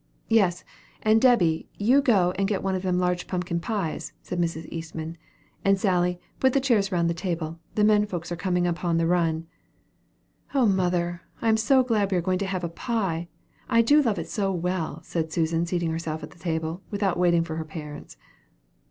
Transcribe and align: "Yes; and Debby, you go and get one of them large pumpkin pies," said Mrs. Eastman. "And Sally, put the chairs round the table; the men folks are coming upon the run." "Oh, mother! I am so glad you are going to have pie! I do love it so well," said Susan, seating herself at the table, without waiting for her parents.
"Yes; 0.29 0.63
and 1.03 1.21
Debby, 1.21 1.69
you 1.77 2.01
go 2.01 2.31
and 2.31 2.47
get 2.47 2.63
one 2.63 2.73
of 2.73 2.81
them 2.81 2.97
large 2.97 3.27
pumpkin 3.27 3.59
pies," 3.59 4.13
said 4.23 4.39
Mrs. 4.41 4.67
Eastman. 4.71 5.15
"And 5.63 5.79
Sally, 5.79 6.19
put 6.39 6.53
the 6.53 6.59
chairs 6.59 6.91
round 6.91 7.07
the 7.07 7.13
table; 7.13 7.59
the 7.75 7.83
men 7.83 8.07
folks 8.07 8.31
are 8.31 8.35
coming 8.35 8.65
upon 8.65 8.97
the 8.97 9.05
run." 9.05 9.45
"Oh, 10.55 10.65
mother! 10.65 11.21
I 11.39 11.49
am 11.49 11.57
so 11.57 11.83
glad 11.83 12.11
you 12.11 12.17
are 12.17 12.21
going 12.21 12.39
to 12.39 12.47
have 12.47 12.73
pie! 12.73 13.27
I 13.69 13.83
do 13.83 14.01
love 14.01 14.17
it 14.17 14.27
so 14.27 14.51
well," 14.51 15.01
said 15.03 15.31
Susan, 15.31 15.67
seating 15.67 15.91
herself 15.91 16.23
at 16.23 16.31
the 16.31 16.39
table, 16.39 16.81
without 16.89 17.19
waiting 17.19 17.43
for 17.43 17.57
her 17.57 17.63
parents. 17.63 18.17